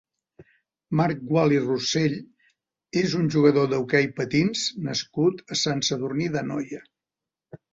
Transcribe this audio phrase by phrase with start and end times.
[1.01, 2.15] Marc Gual i Rossell
[3.03, 6.83] és un jugador d'hoquei patins nascut a Sant Sadurní d'Anoia.